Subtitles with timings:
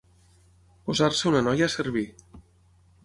[0.87, 2.07] Posar-se una noia a servir.